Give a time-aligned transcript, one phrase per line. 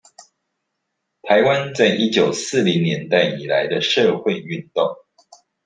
[1.21, 4.95] 臺灣在一九四零年代以來的社會運動